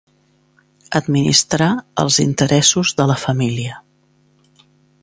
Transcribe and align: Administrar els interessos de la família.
Administrar 0.99 1.67
els 2.05 2.17
interessos 2.27 2.95
de 3.03 3.09
la 3.13 3.21
família. 3.27 3.79